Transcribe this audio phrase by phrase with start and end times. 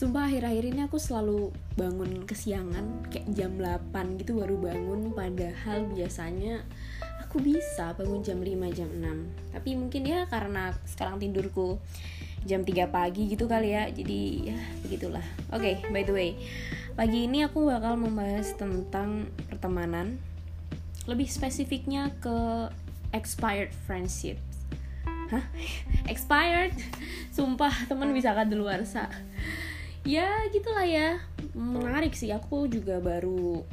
[0.00, 6.64] Sumpah akhir-akhir ini aku selalu bangun kesiangan Kayak jam 8 gitu baru bangun Padahal biasanya
[7.20, 11.76] aku bisa bangun jam 5, jam 6 Tapi mungkin ya karena sekarang tidurku
[12.48, 16.32] jam 3 pagi gitu kali ya Jadi ya begitulah Oke, okay, by the way
[16.96, 20.16] Pagi ini aku bakal membahas tentang pertemanan
[21.04, 22.72] Lebih spesifiknya ke
[23.12, 24.40] expired friendship
[25.28, 25.44] Hah?
[26.12, 26.72] Expired?
[27.36, 29.12] Sumpah temen bisa kan luar sa
[30.04, 31.20] ya gitulah ya.
[31.52, 32.32] Menarik sih.
[32.32, 33.64] Aku juga baru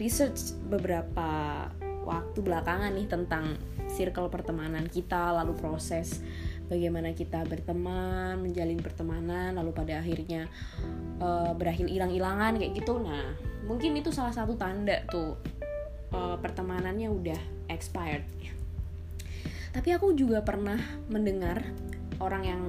[0.00, 1.68] research beberapa
[2.08, 3.54] waktu belakangan nih tentang
[3.92, 6.22] circle pertemanan kita lalu proses
[6.70, 10.46] bagaimana kita berteman menjalin pertemanan lalu pada akhirnya
[11.18, 13.02] uh, berakhir hilang-hilangan kayak gitu.
[13.02, 13.34] Nah
[13.66, 15.36] mungkin itu salah satu tanda tuh
[16.14, 18.24] uh, pertemanannya udah expired.
[19.70, 20.78] Tapi aku juga pernah
[21.10, 21.62] mendengar
[22.18, 22.62] orang yang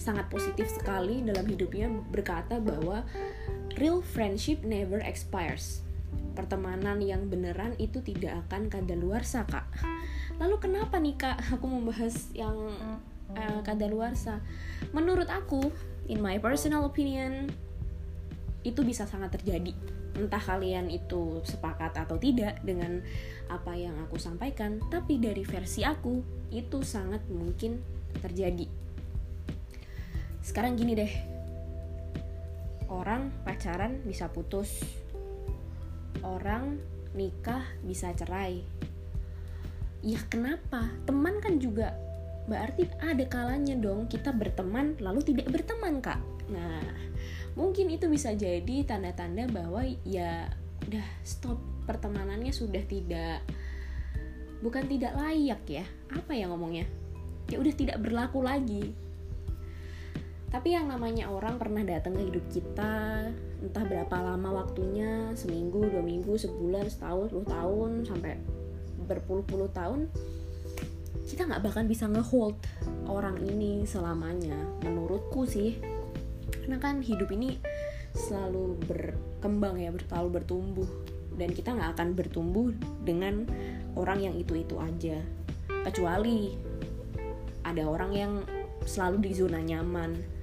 [0.00, 3.04] sangat positif sekali dalam hidupnya berkata bahwa
[3.76, 5.84] real friendship never expires.
[6.32, 9.68] Pertemanan yang beneran itu tidak akan kadaluarsa, Kak.
[10.40, 12.56] Lalu kenapa nih, Kak, aku membahas yang
[13.36, 14.40] uh, kadaluarsa?
[14.96, 15.68] Menurut aku,
[16.08, 17.52] in my personal opinion,
[18.64, 19.76] itu bisa sangat terjadi.
[20.16, 23.04] Entah kalian itu sepakat atau tidak dengan
[23.52, 27.78] apa yang aku sampaikan, tapi dari versi aku, itu sangat mungkin
[28.18, 28.66] terjadi
[30.40, 31.12] sekarang gini deh.
[32.90, 34.82] Orang pacaran bisa putus.
[36.24, 36.80] Orang
[37.14, 38.64] nikah bisa cerai.
[40.00, 40.88] Ya kenapa?
[41.04, 41.92] Teman kan juga.
[42.48, 46.18] Berarti ada kalanya dong kita berteman lalu tidak berteman kak.
[46.50, 46.82] Nah
[47.54, 50.48] mungkin itu bisa jadi tanda-tanda bahwa ya
[50.88, 53.44] udah stop pertemanannya sudah tidak
[54.64, 55.84] bukan tidak layak ya.
[56.10, 56.88] Apa ya ngomongnya?
[57.52, 58.96] Ya udah tidak berlaku lagi
[60.50, 63.30] tapi yang namanya orang pernah datang ke hidup kita
[63.62, 68.32] entah berapa lama waktunya seminggu dua minggu sebulan setahun sepuluh tahun sampai
[69.06, 70.10] berpuluh-puluh tahun
[71.30, 72.58] kita nggak bahkan bisa ngehold
[73.06, 74.58] orang ini selamanya.
[74.82, 75.78] Menurutku sih
[76.66, 77.54] karena kan hidup ini
[78.18, 80.90] selalu berkembang ya selalu bertumbuh.
[81.38, 82.74] Dan kita nggak akan bertumbuh
[83.06, 83.46] dengan
[83.94, 85.22] orang yang itu itu aja.
[85.86, 86.52] Kecuali
[87.62, 88.32] ada orang yang
[88.82, 90.39] selalu di zona nyaman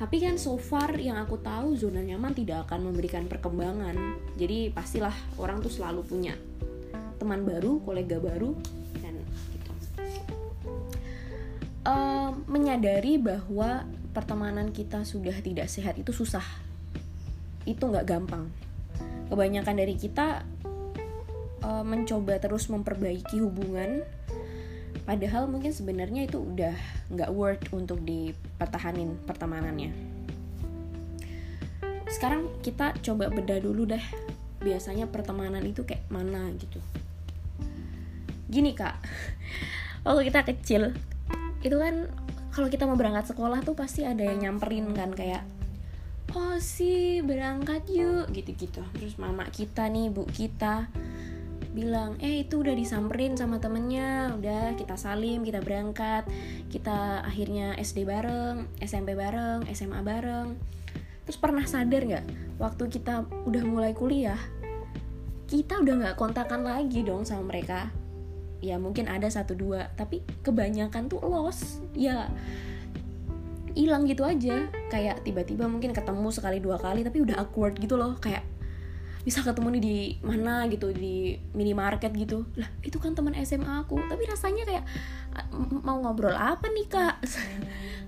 [0.00, 4.16] tapi kan so far yang aku tahu zona nyaman tidak akan memberikan perkembangan.
[4.40, 6.32] Jadi pastilah orang tuh selalu punya
[7.20, 8.56] teman baru, kolega baru,
[9.04, 9.20] dan
[9.52, 9.70] gitu.
[11.84, 13.84] Uh, menyadari bahwa
[14.16, 16.48] pertemanan kita sudah tidak sehat itu susah.
[17.68, 18.48] Itu nggak gampang.
[19.28, 20.48] Kebanyakan dari kita
[21.60, 24.00] uh, mencoba terus memperbaiki hubungan
[25.04, 26.74] padahal mungkin sebenarnya itu udah
[27.10, 29.92] nggak worth untuk dipertahanin pertemanannya.
[32.10, 34.02] Sekarang kita coba beda dulu deh.
[34.60, 36.82] Biasanya pertemanan itu kayak mana gitu.
[38.50, 38.98] Gini kak.
[40.04, 40.82] Waktu kita kecil
[41.60, 42.08] itu kan
[42.50, 45.46] kalau kita mau berangkat sekolah tuh pasti ada yang nyamperin kan kayak
[46.34, 48.82] oh sih berangkat yuk gitu-gitu.
[48.96, 50.90] Terus mama kita nih bu kita
[51.70, 56.26] bilang eh itu udah disamperin sama temennya udah kita salim kita berangkat
[56.66, 60.58] kita akhirnya SD bareng SMP bareng SMA bareng.
[61.28, 62.26] Terus pernah sadar nggak
[62.58, 64.38] waktu kita udah mulai kuliah
[65.50, 67.90] kita udah nggak kontakan lagi dong sama mereka.
[68.62, 72.30] Ya mungkin ada satu dua tapi kebanyakan tuh los ya
[73.74, 74.70] hilang gitu aja.
[74.94, 78.14] Kayak tiba-tiba mungkin ketemu sekali dua kali tapi udah awkward gitu loh.
[78.22, 78.46] Kayak
[79.20, 82.48] bisa ketemu nih di mana gitu di minimarket gitu.
[82.56, 84.00] Lah itu kan teman SMA aku.
[84.08, 84.84] Tapi rasanya kayak
[85.84, 87.16] mau ngobrol apa nih kak?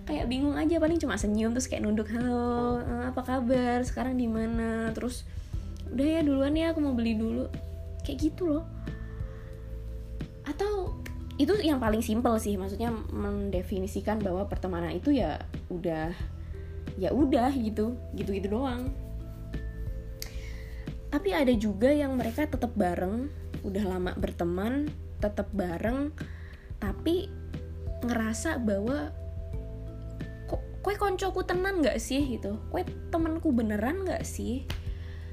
[0.03, 3.87] Kayak bingung aja paling cuma senyum terus kayak nunduk halo eh, apa kabar?
[3.87, 4.91] Sekarang di mana?
[4.91, 5.23] Terus
[5.95, 7.47] udah ya duluan ya aku mau beli dulu.
[8.03, 8.67] Kayak gitu loh.
[10.43, 10.99] Atau
[11.39, 15.39] itu yang paling simpel sih maksudnya mendefinisikan bahwa pertemanan itu ya
[15.71, 16.11] udah
[17.01, 18.93] ya udah gitu gitu gitu doang
[21.13, 23.29] tapi ada juga yang mereka tetap bareng
[23.63, 24.89] udah lama berteman
[25.21, 26.11] tetap bareng
[26.81, 27.29] tapi
[28.03, 29.15] ngerasa bahwa
[30.83, 32.59] kue koncoku tenan nggak sih gitu?
[32.75, 32.83] Kue
[33.15, 34.67] temanku beneran nggak sih?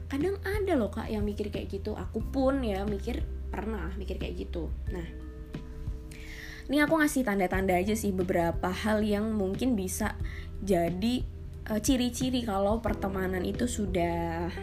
[0.05, 1.97] Kadang ada loh kak yang mikir kayak gitu.
[1.97, 4.69] Aku pun ya mikir pernah mikir kayak gitu.
[4.93, 5.05] Nah
[6.69, 10.13] ini aku ngasih tanda-tanda aja sih beberapa hal yang mungkin bisa
[10.61, 11.25] jadi
[11.65, 14.53] eh, ciri-ciri uh, kalau pertemanan itu sudah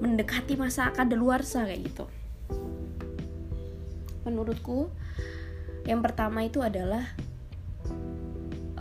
[0.00, 2.04] mendekati masa kadaluarsa kayak gitu.
[4.24, 4.88] Menurutku
[5.84, 7.04] yang pertama itu adalah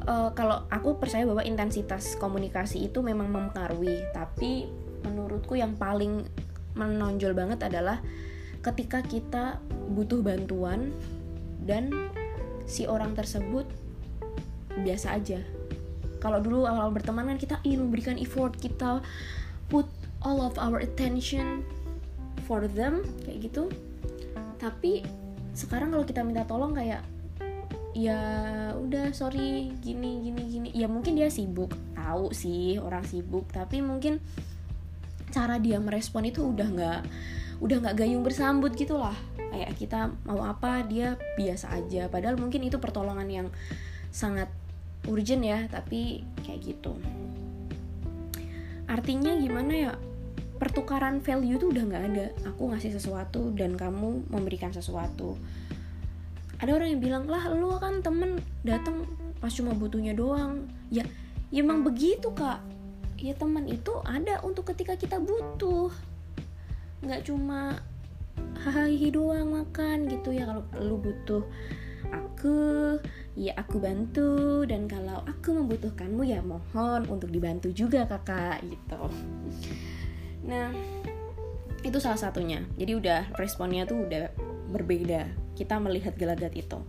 [0.07, 4.68] uh, kalau aku percaya bahwa intensitas komunikasi itu memang mempengaruhi tapi
[5.04, 6.27] menurutku yang paling
[6.75, 8.04] menonjol banget adalah
[8.60, 9.60] ketika kita
[9.95, 10.92] butuh bantuan
[11.63, 11.92] dan
[12.68, 13.68] si orang tersebut
[14.83, 15.39] biasa aja.
[16.19, 19.00] Kalau dulu awal berteman kan kita ingin memberikan effort kita
[19.72, 19.88] put
[20.24, 21.63] all of our attention
[22.48, 23.71] for them kayak gitu.
[24.60, 25.06] Tapi
[25.56, 27.04] sekarang kalau kita minta tolong kayak
[27.98, 28.19] ya
[28.77, 30.69] udah sorry gini gini gini.
[30.75, 31.71] Ya mungkin dia sibuk.
[31.95, 33.48] Tahu sih orang sibuk.
[33.51, 34.19] Tapi mungkin
[35.30, 37.01] cara dia merespon itu udah nggak
[37.60, 39.13] udah nggak gayung bersambut gitulah
[39.51, 42.07] kayak kita mau apa dia biasa aja.
[42.07, 43.48] Padahal mungkin itu pertolongan yang
[44.10, 44.50] sangat
[45.06, 46.98] urgent ya tapi kayak gitu.
[48.89, 49.92] Artinya gimana ya
[50.60, 52.26] pertukaran value tuh udah nggak ada.
[52.52, 55.40] Aku ngasih sesuatu dan kamu memberikan sesuatu.
[56.60, 59.08] Ada orang yang bilang lah lu kan temen datang
[59.40, 60.68] pas cuma butuhnya doang.
[60.92, 61.08] Ya,
[61.48, 62.60] ya emang begitu kak.
[63.16, 65.88] Ya teman itu ada untuk ketika kita butuh.
[67.00, 67.80] Nggak cuma
[68.60, 70.36] hahaha doang makan gitu.
[70.36, 71.48] Ya kalau lu butuh
[72.12, 72.60] aku
[73.40, 74.68] ya aku bantu.
[74.68, 79.08] Dan kalau aku membutuhkanmu ya mohon untuk dibantu juga kakak gitu
[80.44, 80.71] nah
[81.83, 82.63] itu salah satunya.
[82.75, 84.31] Jadi udah responnya tuh udah
[84.71, 85.27] berbeda.
[85.56, 86.80] Kita melihat gelagat itu.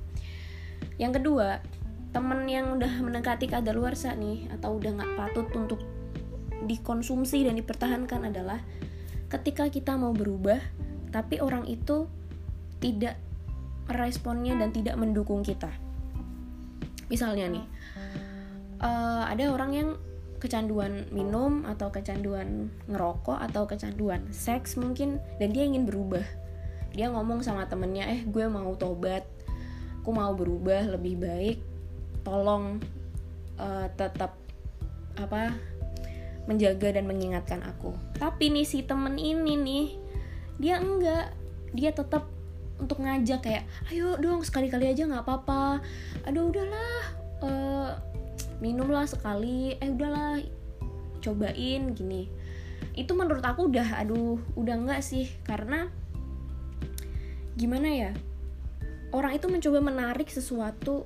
[0.99, 1.63] Yang kedua
[2.11, 5.81] temen yang udah mendekati luar nih atau udah nggak patut untuk
[6.67, 8.59] dikonsumsi dan dipertahankan adalah
[9.31, 10.59] ketika kita mau berubah
[11.15, 12.11] tapi orang itu
[12.83, 13.15] tidak
[13.87, 15.71] meresponnya dan tidak mendukung kita.
[17.07, 17.67] Misalnya nih
[18.83, 19.89] uh, ada orang yang
[20.41, 26.25] kecanduan minum atau kecanduan ngerokok atau kecanduan seks mungkin dan dia ingin berubah.
[26.97, 29.23] Dia ngomong sama temennya eh gue mau tobat.
[30.01, 31.59] Aku mau berubah lebih baik.
[32.25, 32.81] Tolong
[33.61, 34.35] uh, tetap
[35.21, 35.55] apa
[36.49, 37.93] menjaga dan mengingatkan aku.
[38.17, 39.87] Tapi nih si temen ini nih
[40.57, 41.37] dia enggak.
[41.71, 42.27] Dia tetap
[42.81, 45.85] untuk ngajak kayak ayo dong sekali-kali aja nggak apa-apa.
[46.25, 46.97] Aduh udahlah
[47.45, 47.93] uh,
[48.61, 50.41] minumlah sekali eh udahlah
[51.21, 52.29] cobain gini.
[52.97, 55.89] Itu menurut aku udah aduh udah enggak sih karena
[57.57, 58.13] gimana ya
[59.13, 61.05] orang itu mencoba menarik sesuatu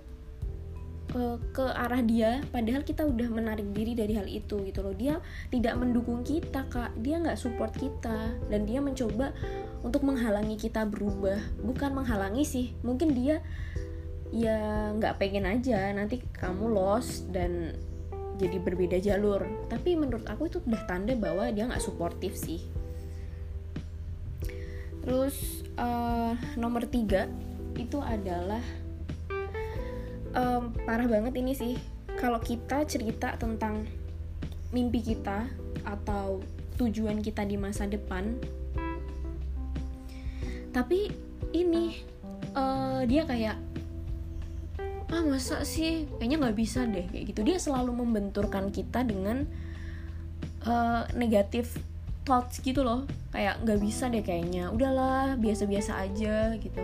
[1.17, 4.95] uh, ke arah dia padahal kita udah menarik diri dari hal itu gitu loh.
[4.95, 5.19] Dia
[5.49, 6.93] tidak mendukung kita kak.
[7.01, 9.33] Dia nggak support kita dan dia mencoba
[9.83, 11.41] untuk menghalangi kita berubah.
[11.65, 13.41] Bukan menghalangi sih mungkin dia
[14.35, 15.95] ya nggak pengen aja.
[15.95, 17.79] Nanti kamu lost dan
[18.35, 19.47] jadi berbeda jalur.
[19.71, 22.67] Tapi menurut aku itu udah tanda bahwa dia nggak suportif sih.
[25.07, 27.31] Terus uh, nomor tiga
[27.79, 28.63] itu adalah
[30.35, 31.79] um, parah banget ini sih.
[32.19, 33.87] Kalau kita cerita tentang
[34.75, 35.47] mimpi kita
[35.87, 36.43] atau
[36.75, 38.35] tujuan kita di masa depan
[40.75, 41.07] tapi
[41.55, 42.03] ini
[42.59, 43.55] uh, dia kayak
[45.15, 46.11] ah masa sih?
[46.19, 47.41] Kayaknya nggak bisa deh kayak gitu.
[47.47, 49.47] Dia selalu membenturkan kita dengan
[50.67, 51.79] uh, negatif
[52.27, 53.07] thoughts gitu loh.
[53.31, 54.75] Kayak nggak bisa deh kayaknya.
[54.75, 56.83] Udahlah biasa-biasa aja gitu.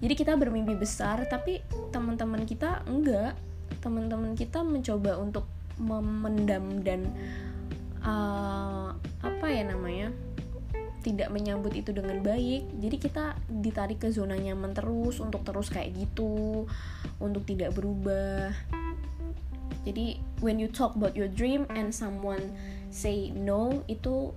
[0.00, 1.60] Jadi kita bermimpi besar tapi
[1.92, 3.36] teman-teman kita enggak.
[3.84, 5.44] Teman-teman kita mencoba untuk
[5.76, 7.12] memendam dan
[8.00, 10.08] uh, apa ya namanya
[11.06, 15.94] tidak menyambut itu dengan baik jadi kita ditarik ke zona nyaman terus untuk terus kayak
[15.94, 16.66] gitu
[17.22, 18.50] untuk tidak berubah
[19.86, 22.42] jadi when you talk about your dream and someone
[22.90, 24.34] say no itu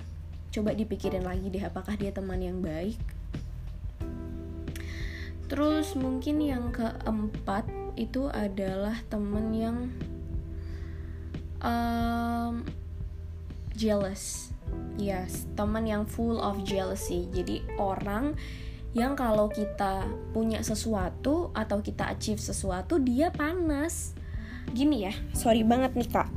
[0.54, 3.02] coba dipikirin lagi deh apakah dia teman yang baik
[5.50, 7.66] Terus mungkin yang keempat
[7.98, 9.78] itu adalah temen yang
[11.66, 12.62] um,
[13.74, 14.54] jealous.
[15.00, 17.32] Yes, teman yang full of jealousy.
[17.32, 18.36] Jadi orang
[18.92, 20.04] yang kalau kita
[20.36, 24.12] punya sesuatu atau kita achieve sesuatu dia panas.
[24.76, 26.28] Gini ya, sorry banget nih kak.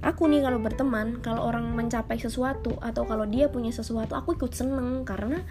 [0.00, 4.56] Aku nih kalau berteman, kalau orang mencapai sesuatu atau kalau dia punya sesuatu, aku ikut
[4.56, 5.44] seneng karena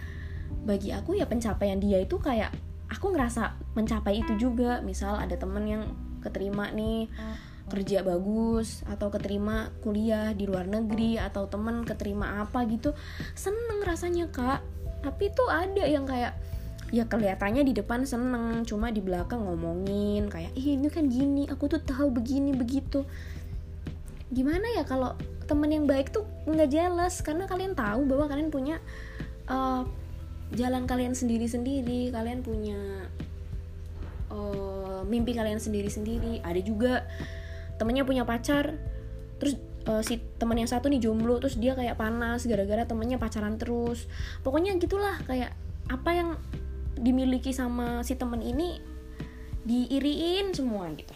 [0.66, 2.50] bagi aku ya pencapaian dia itu kayak
[2.90, 5.82] aku ngerasa mencapai itu juga misal ada temen yang
[6.24, 7.06] keterima nih
[7.68, 12.96] kerja bagus atau keterima kuliah di luar negeri atau temen keterima apa gitu
[13.36, 14.60] seneng rasanya kak.
[15.04, 16.34] Tapi tuh ada yang kayak
[16.88, 21.68] ya kelihatannya di depan seneng cuma di belakang ngomongin kayak ih ini kan gini aku
[21.68, 23.04] tuh tahu begini begitu.
[24.32, 25.16] Gimana ya kalau
[25.48, 28.76] temen yang baik tuh nggak jelas karena kalian tahu bahwa kalian punya
[29.48, 29.84] uh,
[30.52, 33.08] jalan kalian sendiri-sendiri kalian punya
[34.32, 36.40] uh, mimpi kalian sendiri-sendiri.
[36.44, 37.04] Ada juga
[37.78, 38.76] temennya punya pacar
[39.38, 39.54] terus
[39.88, 44.10] uh, si teman yang satu nih jomblo terus dia kayak panas gara-gara temennya pacaran terus.
[44.44, 45.56] Pokoknya gitulah kayak
[45.88, 46.28] apa yang
[46.98, 48.78] dimiliki sama si temen ini
[49.64, 51.14] diiriin semua gitu.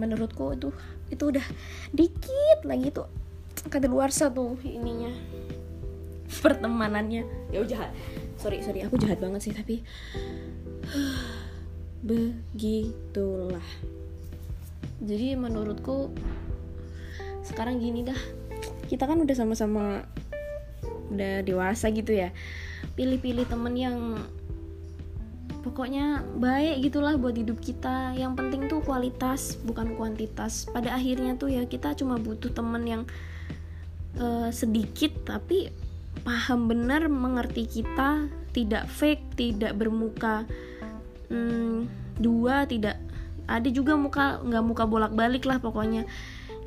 [0.00, 0.70] Menurutku itu
[1.08, 1.46] itu udah
[1.94, 3.08] dikit lagi tuh
[3.68, 5.12] kata luar satu ininya
[6.42, 7.52] pertemanannya.
[7.54, 7.94] Ya jahat.
[8.38, 9.82] Sorry sorry aku jahat banget sih tapi
[12.08, 13.64] begitulah
[14.98, 16.10] jadi menurutku
[17.46, 18.18] sekarang gini dah.
[18.90, 20.02] Kita kan udah sama-sama
[21.14, 22.34] udah dewasa gitu ya.
[22.98, 23.96] Pilih-pilih temen yang
[25.62, 28.18] pokoknya baik gitulah buat hidup kita.
[28.18, 30.66] Yang penting tuh kualitas bukan kuantitas.
[30.68, 33.02] Pada akhirnya tuh ya kita cuma butuh temen yang
[34.18, 35.70] uh, sedikit tapi
[36.26, 40.42] paham benar mengerti kita tidak fake tidak bermuka
[41.30, 41.86] hmm,
[42.18, 42.98] dua tidak
[43.48, 46.04] ada juga muka nggak muka bolak balik lah pokoknya.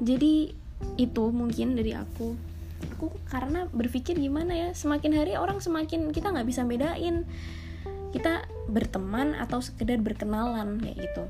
[0.01, 0.51] Jadi
[0.97, 2.33] itu mungkin dari aku.
[2.97, 7.29] Aku karena berpikir gimana ya semakin hari orang semakin kita nggak bisa bedain.
[8.11, 11.23] Kita berteman atau sekedar berkenalan kayak gitu.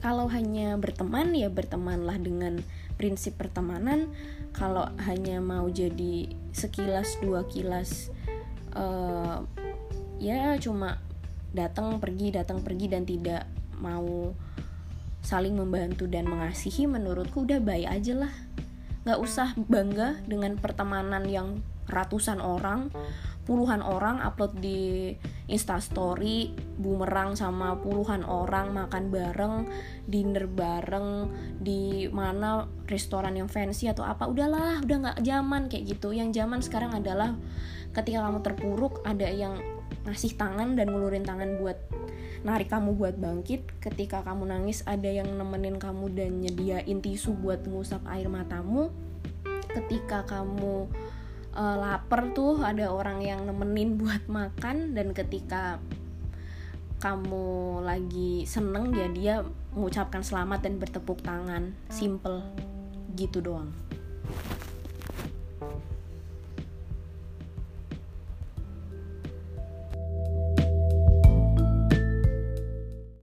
[0.00, 2.64] Kalau hanya berteman ya bertemanlah dengan
[2.96, 4.08] prinsip pertemanan.
[4.56, 8.08] Kalau hanya mau jadi sekilas dua kilas
[8.76, 9.44] uh,
[10.16, 11.00] ya cuma
[11.52, 13.48] datang pergi datang pergi dan tidak
[13.80, 14.34] mau
[15.26, 18.34] saling membantu dan mengasihi menurutku udah baik aja lah.
[19.02, 22.90] Nggak usah bangga dengan pertemanan yang ratusan orang
[23.46, 25.14] puluhan orang upload di
[25.46, 26.50] instastory
[26.82, 29.70] bumerang sama puluhan orang makan bareng
[30.10, 31.30] dinner bareng
[31.62, 36.10] di mana restoran yang fancy atau apa udahlah udah nggak zaman kayak gitu.
[36.10, 37.38] Yang zaman sekarang adalah
[37.94, 39.62] ketika kamu terpuruk ada yang
[40.02, 41.78] ngasih tangan dan ngulurin tangan buat
[42.42, 43.80] narik kamu buat bangkit.
[43.80, 48.90] Ketika kamu nangis ada yang nemenin kamu dan nyediain tisu buat ngusap air matamu.
[49.70, 50.90] Ketika kamu
[51.54, 54.92] uh, lapar tuh ada orang yang nemenin buat makan.
[54.92, 55.80] Dan ketika
[57.00, 59.34] kamu lagi seneng ya dia
[59.76, 61.72] mengucapkan selamat dan bertepuk tangan.
[61.88, 62.42] Simple
[63.16, 63.85] gitu doang